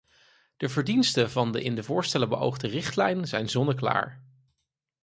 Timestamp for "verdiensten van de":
0.69-1.63